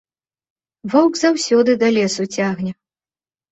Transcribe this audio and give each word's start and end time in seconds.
Воўк 0.93 1.13
заўсёды 1.25 1.71
да 1.85 1.93
лесу 2.01 2.29
цягне. 2.41 2.71